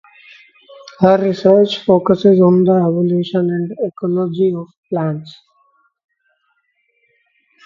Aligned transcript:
Her 0.97 1.23
research 1.23 1.77
focuses 1.85 2.41
on 2.41 2.63
the 2.63 2.71
evolution 2.73 3.41
and 3.41 3.71
ecology 3.87 4.51
of 4.51 4.67
plants. 4.89 5.35